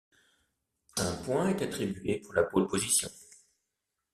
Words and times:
Un 0.97 1.13
point 1.17 1.49
est 1.49 1.61
attribué 1.61 2.17
pour 2.21 2.33
la 2.33 2.41
pole 2.41 2.67
position. 2.67 3.07